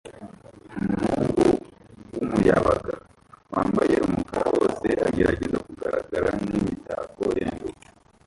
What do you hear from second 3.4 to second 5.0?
wambaye umukara wose